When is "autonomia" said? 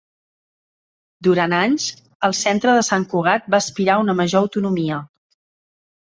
4.47-4.97